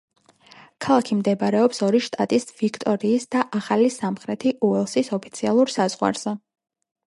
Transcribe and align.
ქალაქი 0.85 1.17
მდებარეობს 1.17 1.83
ორი 1.87 2.01
შტატის 2.07 2.49
ვიქტორიის 2.63 3.29
და 3.37 3.45
ახალი 3.61 3.93
სამხრეთი 3.99 4.57
უელსის 4.71 5.15
ოფიციალურ 5.21 5.77
საზღვარზე. 5.79 6.39